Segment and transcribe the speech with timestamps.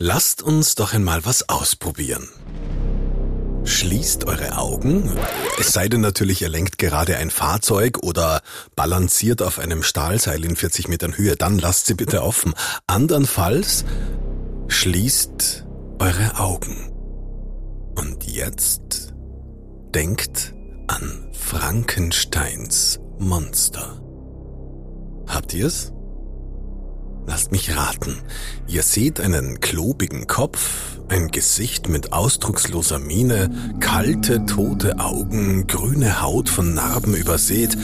[0.00, 2.28] Lasst uns doch einmal was ausprobieren.
[3.62, 5.16] Schließt eure Augen,
[5.60, 8.42] es sei denn natürlich, ihr lenkt gerade ein Fahrzeug oder
[8.74, 12.54] balanciert auf einem Stahlseil in 40 Metern Höhe, dann lasst sie bitte offen.
[12.88, 13.84] Andernfalls
[14.66, 15.64] schließt
[16.00, 16.90] eure Augen.
[17.94, 19.14] Und jetzt
[19.94, 20.54] denkt
[20.88, 24.02] an Frankensteins Monster.
[25.28, 25.93] Habt ihr's?
[27.26, 28.18] Lasst mich raten.
[28.66, 33.50] Ihr seht einen klobigen Kopf, ein Gesicht mit ausdrucksloser Miene,
[33.80, 37.76] kalte, tote Augen, grüne Haut von Narben übersät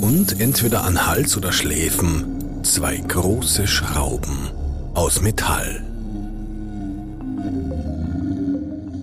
[0.00, 4.50] und entweder an Hals oder Schläfen zwei große Schrauben
[4.94, 5.84] aus Metall.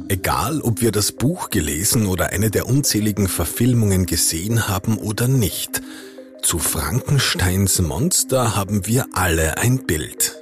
[0.07, 5.81] Egal, ob wir das Buch gelesen oder eine der unzähligen Verfilmungen gesehen haben oder nicht,
[6.45, 10.35] zu Frankensteins Monster haben wir alle ein Bild.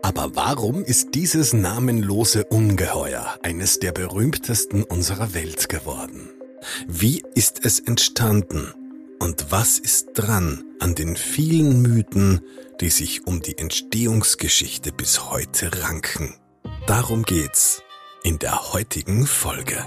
[0.00, 6.30] Aber warum ist dieses namenlose Ungeheuer eines der berühmtesten unserer Welt geworden?
[6.86, 8.72] Wie ist es entstanden?
[9.18, 12.40] Und was ist dran an den vielen Mythen,
[12.80, 16.34] die sich um die Entstehungsgeschichte bis heute ranken?
[16.86, 17.82] Darum geht's
[18.22, 19.84] in der heutigen Folge.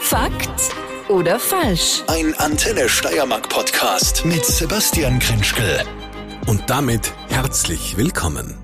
[0.00, 0.74] Fakt
[1.08, 2.02] oder falsch?
[2.06, 5.80] Ein Antenne Steiermark Podcast mit Sebastian Krenschkel.
[6.46, 8.54] Und damit herzlich willkommen.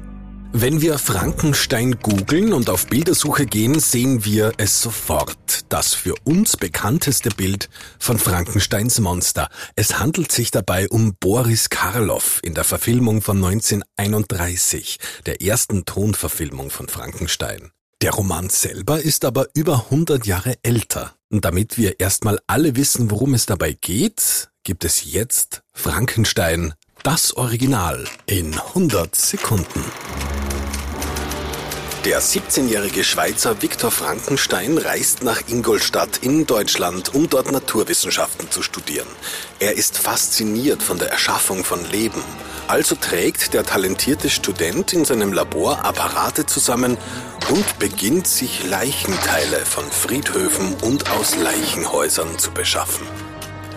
[0.55, 5.61] Wenn wir Frankenstein googeln und auf Bildersuche gehen, sehen wir es sofort.
[5.70, 9.48] Das für uns bekannteste Bild von Frankensteins Monster.
[9.77, 16.70] Es handelt sich dabei um Boris Karloff in der Verfilmung von 1931, der ersten Tonverfilmung
[16.70, 17.70] von Frankenstein.
[18.03, 21.14] Der Roman selber ist aber über 100 Jahre älter.
[21.31, 27.36] Und damit wir erstmal alle wissen, worum es dabei geht, gibt es jetzt Frankenstein, das
[27.36, 29.84] Original, in 100 Sekunden.
[32.05, 39.06] Der 17-jährige Schweizer Viktor Frankenstein reist nach Ingolstadt in Deutschland, um dort Naturwissenschaften zu studieren.
[39.61, 42.20] Er ist fasziniert von der Erschaffung von Leben.
[42.67, 46.98] Also trägt der talentierte Student in seinem Labor Apparate zusammen
[47.51, 53.07] und beginnt sich Leichenteile von Friedhöfen und aus Leichenhäusern zu beschaffen.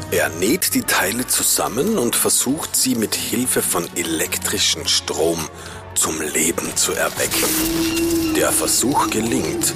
[0.10, 5.48] Er näht die Teile zusammen und versucht sie mit Hilfe von elektrischem Strom
[5.96, 8.36] zum Leben zu erwecken.
[8.36, 9.74] Der Versuch gelingt,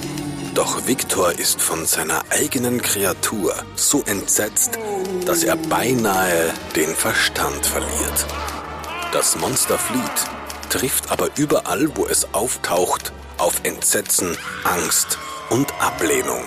[0.54, 4.78] doch Viktor ist von seiner eigenen Kreatur so entsetzt,
[5.26, 8.26] dass er beinahe den Verstand verliert.
[9.12, 15.18] Das Monster flieht, trifft aber überall, wo es auftaucht, auf Entsetzen, Angst
[15.50, 16.44] und Ablehnung.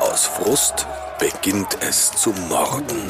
[0.00, 0.86] Aus Frust
[1.18, 3.00] beginnt es zu morden.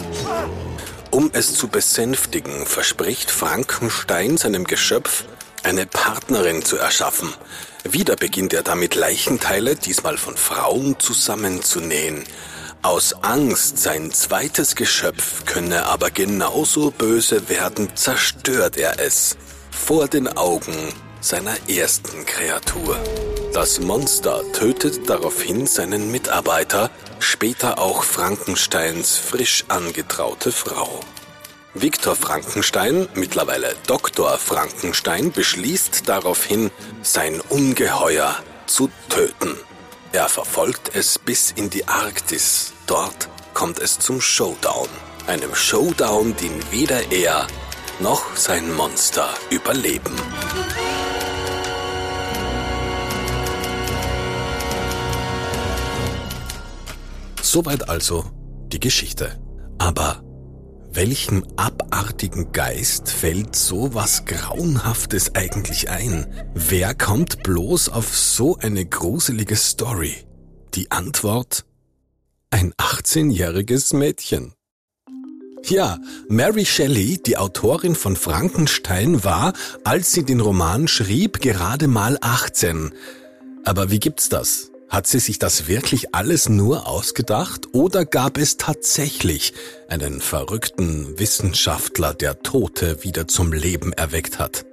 [1.11, 5.25] Um es zu besänftigen, verspricht Frankenstein seinem Geschöpf,
[5.65, 7.33] eine Partnerin zu erschaffen.
[7.85, 12.25] Wieder beginnt er damit Leichenteile, diesmal von Frauen, zusammenzunähen.
[12.83, 19.37] Aus Angst, sein zweites Geschöpf könne aber genauso böse werden, zerstört er es
[19.71, 22.99] vor den Augen seiner ersten Kreatur.
[23.55, 31.01] Das Monster tötet daraufhin seinen Mitarbeiter, später auch Frankensteins frisch angetraute Frau.
[31.77, 34.39] Viktor Frankenstein, mittlerweile Dr.
[34.39, 36.71] Frankenstein, beschließt daraufhin,
[37.03, 38.37] sein Ungeheuer
[38.67, 39.57] zu töten.
[40.13, 42.73] Er verfolgt es bis in die Arktis.
[42.87, 44.89] Dort kommt es zum Showdown.
[45.27, 47.49] Einem Showdown, den weder er
[47.99, 50.15] noch sein Monster überleben.
[57.43, 58.25] Soweit also
[58.69, 59.41] die Geschichte.
[59.79, 60.24] Aber
[60.95, 66.27] welchem abartigen Geist fällt so was Grauenhaftes eigentlich ein?
[66.55, 70.15] Wer kommt bloß auf so eine gruselige Story?
[70.75, 71.65] Die Antwort?
[72.51, 74.55] Ein 18-jähriges Mädchen.
[75.65, 82.19] Ja, Mary Shelley, die Autorin von Frankenstein, war, als sie den Roman schrieb, gerade mal
[82.21, 82.93] 18.
[83.65, 84.71] Aber wie gibt's das?
[84.95, 89.53] Hat sie sich das wirklich alles nur ausgedacht oder gab es tatsächlich
[89.89, 94.65] einen verrückten Wissenschaftler, der Tote wieder zum Leben erweckt hat?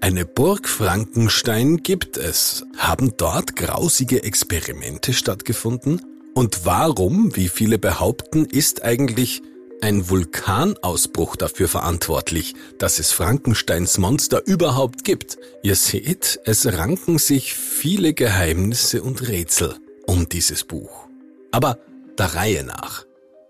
[0.00, 2.64] Eine Burg Frankenstein gibt es.
[2.78, 6.00] Haben dort grausige Experimente stattgefunden?
[6.34, 9.42] Und warum, wie viele behaupten, ist eigentlich
[9.80, 15.38] ein Vulkanausbruch dafür verantwortlich, dass es Frankensteins Monster überhaupt gibt.
[15.62, 19.76] Ihr seht, es ranken sich viele Geheimnisse und Rätsel
[20.06, 21.06] um dieses Buch.
[21.50, 21.78] Aber
[22.18, 23.04] der Reihe nach.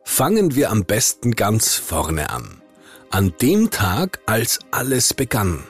[0.05, 2.61] Fangen wir am besten ganz vorne an.
[3.11, 5.65] An dem Tag, als alles begann.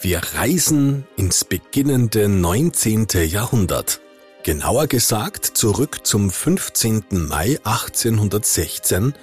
[0.00, 3.06] Wir reisen ins beginnende 19.
[3.26, 4.00] Jahrhundert.
[4.42, 7.04] Genauer gesagt zurück zum 15.
[7.10, 9.14] Mai 1816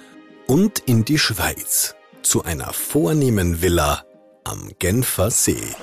[0.50, 4.04] und in die Schweiz zu einer vornehmen Villa
[4.42, 5.76] am Genfer See.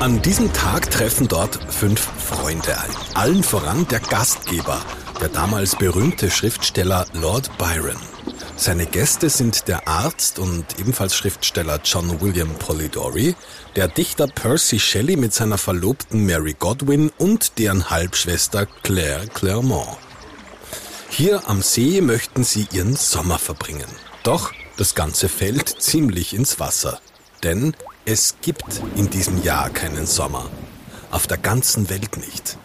[0.00, 2.90] An diesem Tag treffen dort fünf Freunde ein.
[3.12, 4.80] Allen voran der Gastgeber,
[5.20, 8.00] der damals berühmte Schriftsteller Lord Byron.
[8.56, 13.34] Seine Gäste sind der Arzt und ebenfalls Schriftsteller John William Polidori,
[13.76, 19.98] der Dichter Percy Shelley mit seiner Verlobten Mary Godwin und deren Halbschwester Claire Claremont.
[21.08, 23.88] Hier am See möchten sie ihren Sommer verbringen.
[24.22, 27.00] Doch das Ganze fällt ziemlich ins Wasser.
[27.42, 30.48] Denn es gibt in diesem Jahr keinen Sommer.
[31.10, 32.56] Auf der ganzen Welt nicht.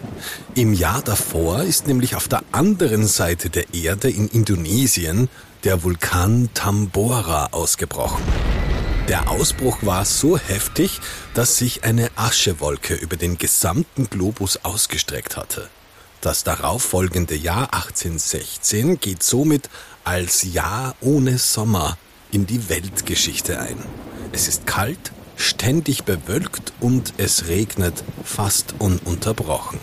[0.56, 5.28] Im Jahr davor ist nämlich auf der anderen Seite der Erde in Indonesien
[5.64, 8.24] der Vulkan Tambora ausgebrochen.
[9.08, 11.00] Der Ausbruch war so heftig,
[11.34, 15.70] dass sich eine Aschewolke über den gesamten Globus ausgestreckt hatte.
[16.20, 19.70] Das darauffolgende Jahr 1816 geht somit
[20.04, 21.98] als Jahr ohne Sommer
[22.32, 23.78] in die Weltgeschichte ein.
[24.34, 29.80] Es ist kalt, ständig bewölkt und es regnet fast ununterbrochen.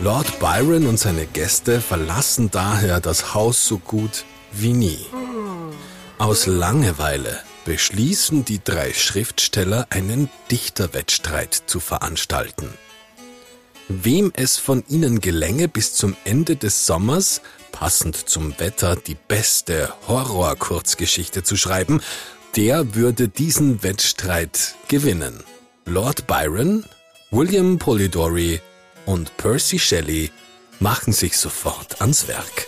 [0.00, 5.04] Lord Byron und seine Gäste verlassen daher das Haus so gut wie nie.
[6.18, 12.68] Aus Langeweile beschließen die drei Schriftsteller einen Dichterwettstreit zu veranstalten.
[13.88, 17.40] Wem es von ihnen gelänge, bis zum Ende des Sommers,
[17.72, 22.00] passend zum Wetter, die beste Horror-Kurzgeschichte zu schreiben,
[22.54, 25.42] der würde diesen Wettstreit gewinnen.
[25.86, 26.84] Lord Byron,
[27.30, 28.60] William Polidori
[29.08, 30.30] und Percy Shelley
[30.80, 32.66] machen sich sofort ans Werk.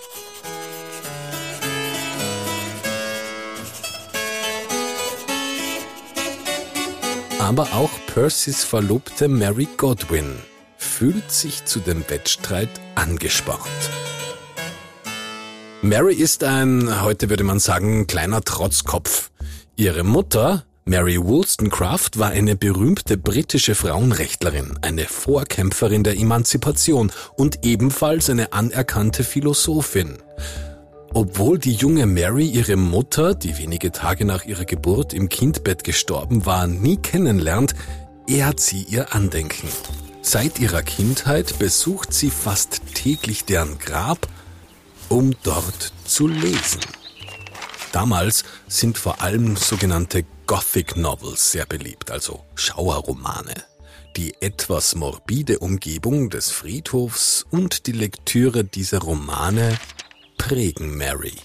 [7.39, 10.39] Aber auch Percys Verlobte Mary Godwin
[10.79, 13.61] fühlt sich zu dem Wettstreit angespornt.
[15.83, 19.31] Mary ist ein, heute würde man sagen, kleiner Trotzkopf.
[19.77, 28.31] Ihre Mutter, Mary Wollstonecraft, war eine berühmte britische Frauenrechtlerin, eine Vorkämpferin der Emanzipation und ebenfalls
[28.31, 30.19] eine anerkannte Philosophin.
[31.13, 36.47] Obwohl die junge Mary ihre Mutter, die wenige Tage nach ihrer Geburt im Kindbett gestorben
[36.47, 37.75] war, nie kennenlernt,
[38.27, 39.69] ehrt sie ihr Andenken.
[40.23, 44.29] Seit ihrer Kindheit besucht sie fast täglich deren Grab,
[45.09, 46.81] um dort zu lesen.
[47.93, 53.55] Damals sind vor allem sogenannte Gothic Novels sehr beliebt, also Schauerromane.
[54.17, 59.79] Die etwas morbide Umgebung des Friedhofs und die Lektüre dieser Romane
[60.39, 61.37] prägen Mary.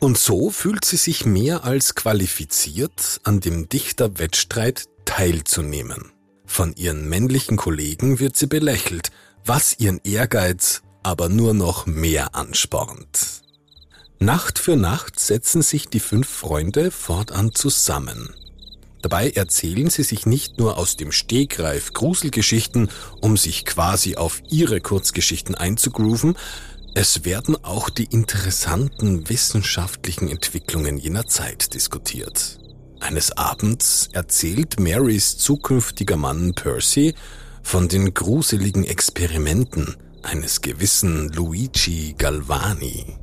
[0.00, 6.12] Und so fühlt sie sich mehr als qualifiziert, an dem Dichterwettstreit teilzunehmen.
[6.46, 9.10] Von ihren männlichen Kollegen wird sie belächelt,
[9.44, 13.41] was ihren Ehrgeiz aber nur noch mehr anspornt.
[14.24, 18.32] Nacht für Nacht setzen sich die fünf Freunde fortan zusammen.
[19.02, 22.88] Dabei erzählen sie sich nicht nur aus dem Stegreif Gruselgeschichten,
[23.20, 26.36] um sich quasi auf ihre Kurzgeschichten einzugrooven,
[26.94, 32.58] es werden auch die interessanten wissenschaftlichen Entwicklungen jener Zeit diskutiert.
[33.00, 37.14] Eines Abends erzählt Marys zukünftiger Mann Percy
[37.64, 43.21] von den gruseligen Experimenten eines gewissen Luigi Galvani.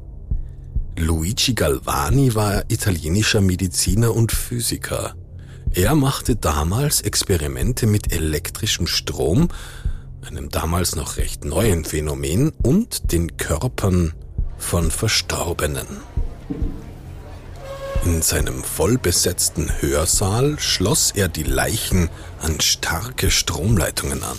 [1.00, 5.16] Luigi Galvani war italienischer Mediziner und Physiker.
[5.74, 9.48] Er machte damals Experimente mit elektrischem Strom,
[10.28, 14.14] einem damals noch recht neuen Phänomen, und den Körpern
[14.58, 15.88] von Verstorbenen.
[18.04, 22.10] In seinem vollbesetzten Hörsaal schloss er die Leichen
[22.42, 24.38] an starke Stromleitungen an.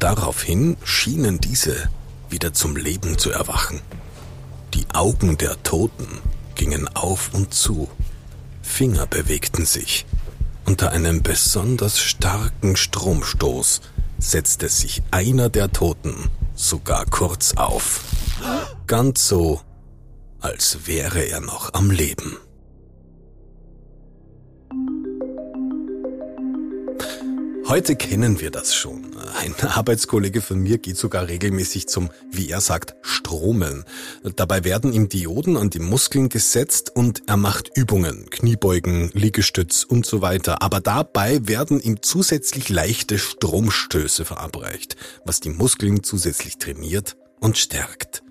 [0.00, 1.88] Daraufhin schienen diese
[2.28, 3.80] wieder zum Leben zu erwachen.
[4.76, 6.06] Die Augen der Toten
[6.54, 7.88] gingen auf und zu,
[8.60, 10.04] Finger bewegten sich.
[10.66, 13.80] Unter einem besonders starken Stromstoß
[14.18, 18.02] setzte sich einer der Toten sogar kurz auf.
[18.86, 19.62] Ganz so,
[20.40, 22.36] als wäre er noch am Leben.
[27.68, 29.16] Heute kennen wir das schon.
[29.40, 33.84] Ein Arbeitskollege von mir geht sogar regelmäßig zum, wie er sagt, Stromeln.
[34.36, 40.06] Dabei werden ihm Dioden an die Muskeln gesetzt und er macht Übungen, Kniebeugen, Liegestütz und
[40.06, 40.62] so weiter.
[40.62, 44.94] Aber dabei werden ihm zusätzlich leichte Stromstöße verabreicht,
[45.24, 48.22] was die Muskeln zusätzlich trainiert und stärkt.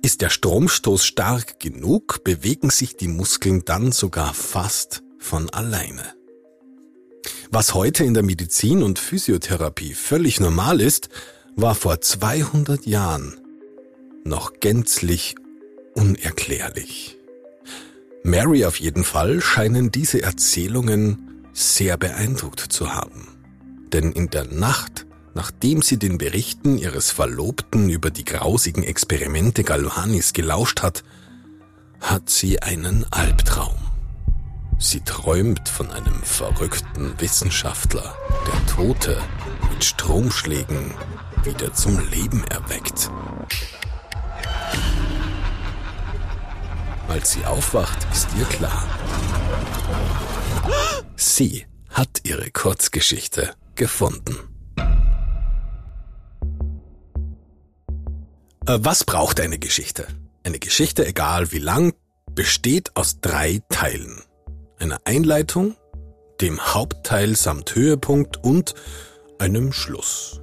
[0.00, 6.15] Ist der Stromstoß stark genug, bewegen sich die Muskeln dann sogar fast von alleine.
[7.50, 11.08] Was heute in der Medizin und Physiotherapie völlig normal ist,
[11.54, 13.38] war vor 200 Jahren
[14.24, 15.36] noch gänzlich
[15.94, 17.16] unerklärlich.
[18.22, 23.28] Mary auf jeden Fall scheinen diese Erzählungen sehr beeindruckt zu haben.
[23.92, 30.32] Denn in der Nacht, nachdem sie den Berichten ihres Verlobten über die grausigen Experimente Galvanis
[30.32, 31.04] gelauscht hat,
[32.00, 33.85] hat sie einen Albtraum.
[34.78, 38.14] Sie träumt von einem verrückten Wissenschaftler,
[38.46, 39.20] der Tote
[39.72, 40.94] mit Stromschlägen
[41.44, 43.10] wieder zum Leben erweckt.
[47.08, 48.84] Als sie aufwacht, ist ihr klar.
[51.16, 54.36] Sie hat ihre Kurzgeschichte gefunden.
[58.66, 60.06] Äh, was braucht eine Geschichte?
[60.44, 61.94] Eine Geschichte, egal wie lang,
[62.34, 64.22] besteht aus drei Teilen
[64.78, 65.76] einer Einleitung,
[66.40, 68.74] dem Hauptteil samt Höhepunkt und
[69.38, 70.40] einem Schluss.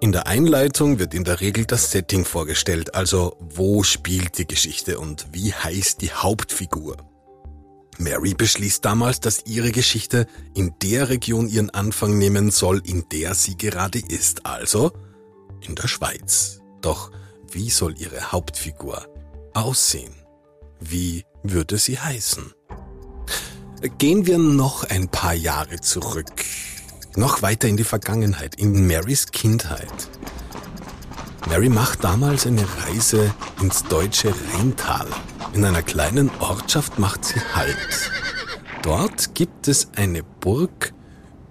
[0.00, 4.98] In der Einleitung wird in der Regel das Setting vorgestellt, also wo spielt die Geschichte
[4.98, 6.96] und wie heißt die Hauptfigur.
[7.98, 13.34] Mary beschließt damals, dass ihre Geschichte in der Region ihren Anfang nehmen soll, in der
[13.34, 14.92] sie gerade ist, also
[15.60, 16.60] in der Schweiz.
[16.80, 17.10] Doch
[17.50, 19.06] wie soll ihre Hauptfigur
[19.52, 20.14] aussehen?
[20.80, 22.54] Wie würde sie heißen?
[23.96, 26.44] Gehen wir noch ein paar Jahre zurück.
[27.16, 30.10] Noch weiter in die Vergangenheit, in Marys Kindheit.
[31.48, 35.06] Mary macht damals eine Reise ins deutsche Rheintal.
[35.54, 38.10] In einer kleinen Ortschaft macht sie Halt.
[38.82, 40.92] Dort gibt es eine Burg,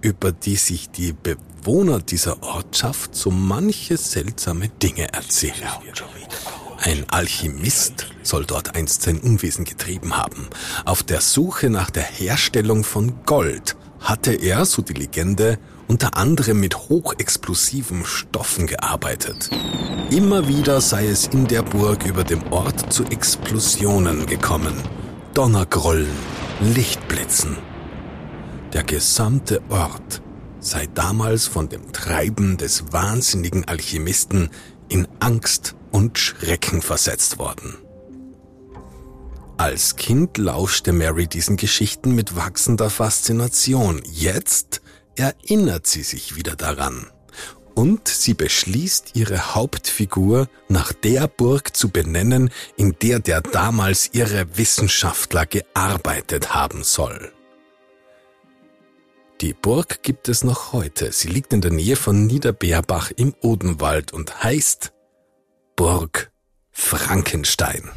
[0.00, 5.68] über die sich die Bewohner dieser Ortschaft so manche seltsame Dinge erzählen.
[6.82, 10.48] Ein Alchemist soll dort einst sein Unwesen getrieben haben.
[10.86, 15.58] Auf der Suche nach der Herstellung von Gold hatte er, so die Legende,
[15.88, 19.50] unter anderem mit hochexplosiven Stoffen gearbeitet.
[20.10, 24.72] Immer wieder sei es in der Burg über dem Ort zu Explosionen gekommen.
[25.34, 26.08] Donnergrollen,
[26.62, 27.58] Lichtblitzen.
[28.72, 30.22] Der gesamte Ort
[30.60, 34.48] sei damals von dem Treiben des wahnsinnigen Alchemisten
[34.88, 37.76] in Angst und Schrecken versetzt worden.
[39.60, 44.00] Als Kind lauschte Mary diesen Geschichten mit wachsender Faszination.
[44.10, 44.80] Jetzt
[45.16, 47.06] erinnert sie sich wieder daran.
[47.74, 54.56] Und sie beschließt, ihre Hauptfigur nach der Burg zu benennen, in der der damals ihre
[54.56, 57.30] Wissenschaftler gearbeitet haben soll.
[59.42, 61.12] Die Burg gibt es noch heute.
[61.12, 64.92] Sie liegt in der Nähe von Niederbeerbach im Odenwald und heißt
[65.80, 66.30] Burg
[66.72, 67.90] Frankenstein.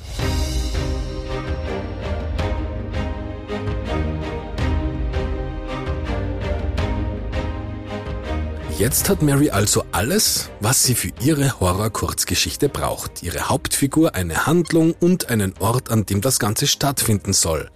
[8.79, 13.21] Jetzt hat Mary also alles, was sie für ihre Horror-Kurzgeschichte braucht.
[13.21, 17.69] Ihre Hauptfigur, eine Handlung und einen Ort, an dem das Ganze stattfinden soll.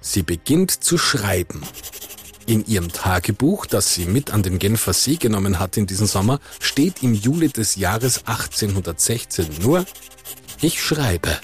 [0.00, 1.62] Sie beginnt zu schreiben.
[2.46, 6.40] In ihrem Tagebuch, das sie mit an den Genfer See genommen hat in diesem Sommer,
[6.60, 9.86] steht im Juli des Jahres 1816 nur,
[10.60, 11.38] ich schreibe.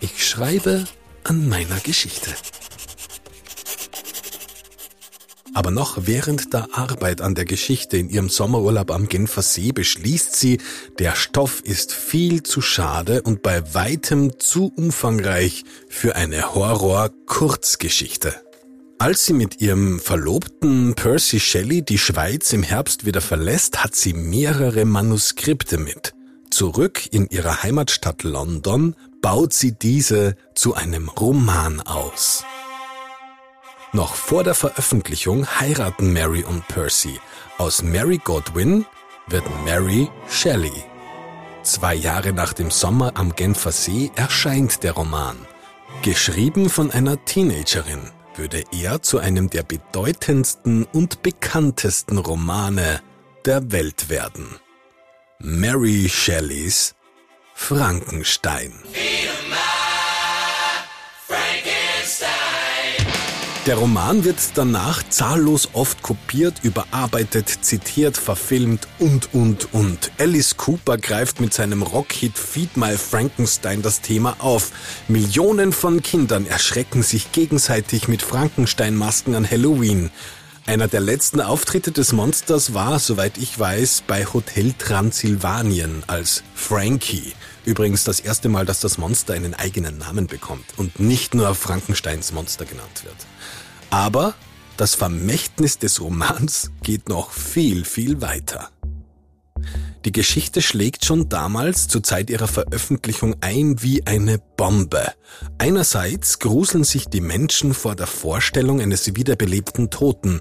[0.00, 0.86] Ich schreibe
[1.24, 2.30] an meiner Geschichte.
[5.54, 10.34] Aber noch während der Arbeit an der Geschichte in ihrem Sommerurlaub am Genfer See beschließt
[10.34, 10.58] sie,
[10.98, 18.34] der Stoff ist viel zu schade und bei weitem zu umfangreich für eine Horror-Kurzgeschichte.
[19.02, 24.12] Als sie mit ihrem Verlobten Percy Shelley die Schweiz im Herbst wieder verlässt, hat sie
[24.12, 26.14] mehrere Manuskripte mit.
[26.50, 32.44] Zurück in ihrer Heimatstadt London baut sie diese zu einem Roman aus.
[33.92, 37.18] Noch vor der Veröffentlichung heiraten Mary und Percy.
[37.58, 38.86] Aus Mary Godwin
[39.26, 40.84] wird Mary Shelley.
[41.64, 45.38] Zwei Jahre nach dem Sommer am Genfer See erscheint der Roman.
[46.02, 53.00] Geschrieben von einer Teenagerin würde er zu einem der bedeutendsten und bekanntesten Romane
[53.44, 54.56] der Welt werden.
[55.38, 56.94] Mary Shelleys
[57.54, 58.72] Frankenstein.
[63.66, 70.10] Der Roman wird danach zahllos oft kopiert, überarbeitet, zitiert, verfilmt und, und, und.
[70.18, 74.72] Alice Cooper greift mit seinem Rockhit Feed My Frankenstein das Thema auf.
[75.06, 80.10] Millionen von Kindern erschrecken sich gegenseitig mit Frankenstein-Masken an Halloween.
[80.66, 87.32] Einer der letzten Auftritte des Monsters war, soweit ich weiß, bei Hotel Transsilvanien als Frankie.
[87.64, 92.32] Übrigens das erste Mal, dass das Monster einen eigenen Namen bekommt und nicht nur Frankensteins
[92.32, 93.16] Monster genannt wird.
[93.90, 94.34] Aber
[94.76, 98.70] das Vermächtnis des Romans geht noch viel, viel weiter.
[100.04, 105.12] Die Geschichte schlägt schon damals zur Zeit ihrer Veröffentlichung ein wie eine Bombe.
[105.58, 110.40] Einerseits gruseln sich die Menschen vor der Vorstellung eines wiederbelebten Toten.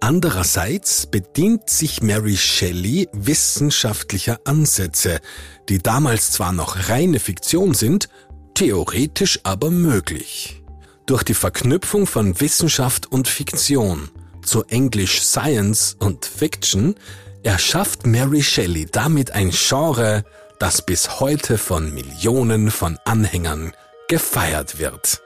[0.00, 5.20] Andererseits bedient sich Mary Shelley wissenschaftlicher Ansätze,
[5.68, 8.08] die damals zwar noch reine Fiktion sind,
[8.54, 10.62] theoretisch aber möglich.
[11.04, 14.10] Durch die Verknüpfung von Wissenschaft und Fiktion,
[14.42, 16.94] zu Englisch Science und Fiction,
[17.42, 20.24] erschafft Mary Shelley damit ein Genre,
[20.58, 23.72] das bis heute von Millionen von Anhängern
[24.08, 25.20] gefeiert wird.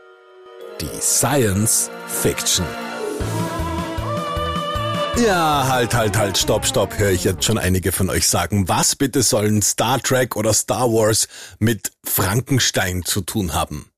[0.80, 2.66] Die Science Fiction.
[5.16, 8.68] Ja, halt, halt, halt, stopp, stopp, höre ich jetzt schon einige von euch sagen.
[8.68, 11.28] Was bitte sollen Star Trek oder Star Wars
[11.60, 13.90] mit Frankenstein zu tun haben?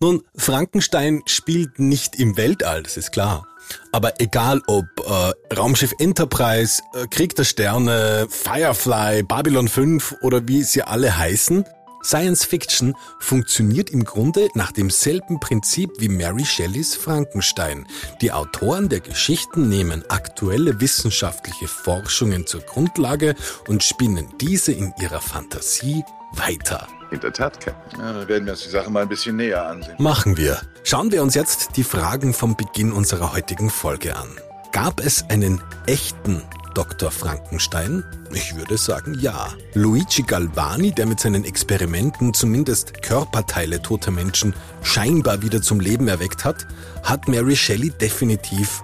[0.00, 3.46] Nun, Frankenstein spielt nicht im Weltall, das ist klar.
[3.92, 10.64] Aber egal ob äh, Raumschiff Enterprise, äh, Krieg der Sterne, Firefly, Babylon 5 oder wie
[10.64, 11.64] sie alle heißen,
[12.06, 17.84] Science Fiction funktioniert im Grunde nach demselben Prinzip wie Mary Shelleys Frankenstein.
[18.20, 23.34] Die Autoren der Geschichten nehmen aktuelle wissenschaftliche Forschungen zur Grundlage
[23.66, 26.86] und spinnen diese in ihrer Fantasie weiter.
[27.10, 28.00] In der Tat, Captain.
[28.00, 29.96] Ja, dann werden wir uns die Sache mal ein bisschen näher ansehen.
[29.98, 30.60] Machen wir.
[30.84, 34.28] Schauen wir uns jetzt die Fragen vom Beginn unserer heutigen Folge an.
[34.70, 36.42] Gab es einen echten
[36.76, 37.10] Dr.
[37.10, 38.04] Frankenstein?
[38.32, 39.48] Ich würde sagen ja.
[39.72, 46.44] Luigi Galvani, der mit seinen Experimenten zumindest Körperteile toter Menschen scheinbar wieder zum Leben erweckt
[46.44, 46.66] hat,
[47.02, 48.82] hat Mary Shelley definitiv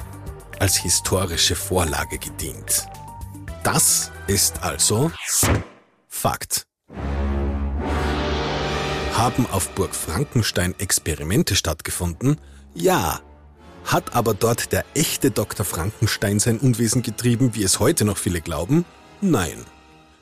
[0.59, 2.87] als historische Vorlage gedient.
[3.63, 5.11] Das ist also
[6.09, 6.67] Fakt.
[9.13, 12.41] Haben auf Burg Frankenstein Experimente stattgefunden?
[12.75, 13.21] Ja.
[13.85, 15.65] Hat aber dort der echte Dr.
[15.65, 18.85] Frankenstein sein Unwesen getrieben, wie es heute noch viele glauben?
[19.21, 19.65] Nein.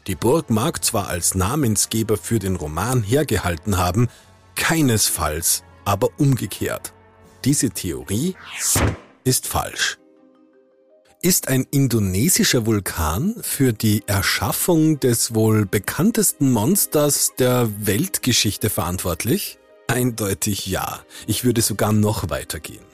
[0.07, 4.09] Die Burg mag zwar als Namensgeber für den Roman hergehalten haben,
[4.57, 6.93] keinesfalls aber umgekehrt.
[7.45, 8.35] Diese Theorie
[9.25, 10.01] ist falsch
[11.23, 19.59] ist ein indonesischer Vulkan für die Erschaffung des wohl bekanntesten Monsters der Weltgeschichte verantwortlich?
[19.87, 21.01] Eindeutig ja.
[21.27, 22.90] Ich würde sogar noch weitergehen.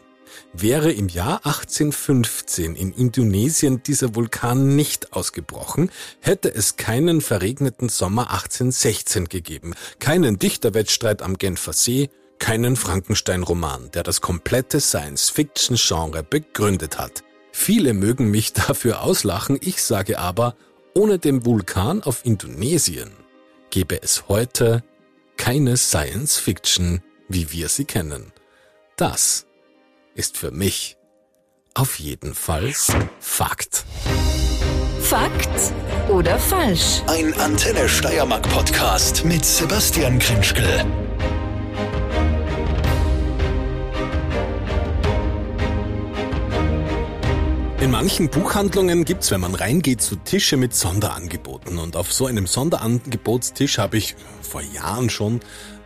[0.52, 8.30] Wäre im Jahr 1815 in Indonesien dieser Vulkan nicht ausgebrochen, hätte es keinen verregneten Sommer
[8.30, 17.22] 1816 gegeben, keinen Dichterwettstreit am Genfer See, keinen Frankenstein-Roman, der das komplette Science-Fiction-Genre begründet hat.
[17.52, 20.54] Viele mögen mich dafür auslachen, ich sage aber,
[20.94, 23.10] ohne den Vulkan auf Indonesien
[23.70, 24.82] gäbe es heute
[25.36, 28.32] keine Science Fiction, wie wir sie kennen.
[28.96, 29.46] Das
[30.16, 30.96] ist für mich
[31.74, 32.72] auf jeden Fall
[33.20, 33.84] Fakt.
[35.00, 35.72] Fakt
[36.08, 37.02] oder falsch?
[37.06, 40.84] Ein Antenne Steiermark Podcast mit Sebastian Krenschkel.
[47.80, 51.78] In manchen Buchhandlungen gibt's, wenn man reingeht, so Tische mit Sonderangeboten.
[51.78, 55.40] Und auf so einem Sonderangebotstisch habe ich vor Jahren schon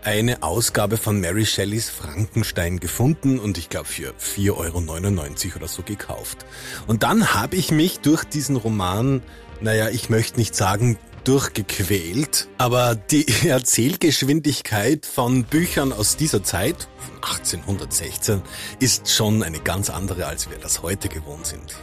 [0.05, 5.83] eine Ausgabe von Mary Shelleys Frankenstein gefunden und ich glaube für 4,99 Euro oder so
[5.83, 6.47] gekauft.
[6.87, 9.23] Und dann habe ich mich durch diesen Roman,
[9.61, 16.89] naja, ich möchte nicht sagen durchgequält, aber die Erzählgeschwindigkeit von Büchern aus dieser Zeit,
[17.23, 18.43] 1816,
[18.79, 21.77] ist schon eine ganz andere, als wir das heute gewohnt sind.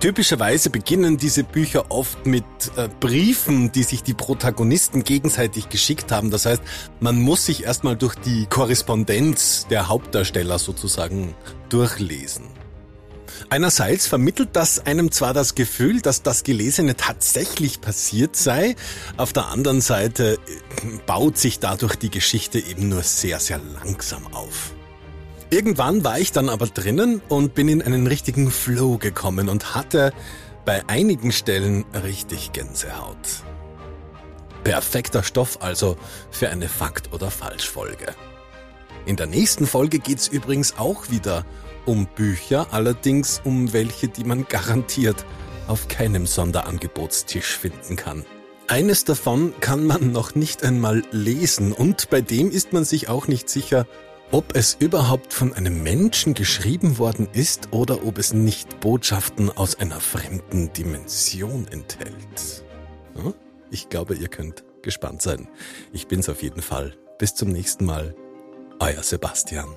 [0.00, 2.44] Typischerweise beginnen diese Bücher oft mit
[2.76, 6.30] äh, Briefen, die sich die Protagonisten gegenseitig geschickt haben.
[6.30, 6.62] Das heißt,
[7.00, 11.34] man muss sich erstmal durch die Korrespondenz der Hauptdarsteller sozusagen
[11.68, 12.44] durchlesen.
[13.50, 18.76] Einerseits vermittelt das einem zwar das Gefühl, dass das Gelesene tatsächlich passiert sei,
[19.16, 24.32] auf der anderen Seite äh, baut sich dadurch die Geschichte eben nur sehr, sehr langsam
[24.32, 24.74] auf.
[25.50, 30.12] Irgendwann war ich dann aber drinnen und bin in einen richtigen Flow gekommen und hatte
[30.66, 33.16] bei einigen Stellen richtig Gänsehaut.
[34.62, 35.96] Perfekter Stoff also
[36.30, 38.14] für eine Fakt- oder Falschfolge.
[39.06, 41.46] In der nächsten Folge geht's übrigens auch wieder
[41.86, 45.24] um Bücher, allerdings um welche, die man garantiert
[45.66, 48.26] auf keinem Sonderangebotstisch finden kann.
[48.66, 53.28] Eines davon kann man noch nicht einmal lesen und bei dem ist man sich auch
[53.28, 53.86] nicht sicher,
[54.30, 59.78] ob es überhaupt von einem Menschen geschrieben worden ist oder ob es nicht Botschaften aus
[59.78, 62.64] einer fremden Dimension enthält.
[63.70, 65.48] Ich glaube, ihr könnt gespannt sein.
[65.92, 66.96] Ich bin's auf jeden Fall.
[67.18, 68.14] Bis zum nächsten Mal.
[68.80, 69.68] Euer Sebastian.